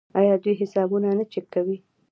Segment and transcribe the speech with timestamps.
[0.19, 1.77] آیا دوی حسابونه نه چک کوي؟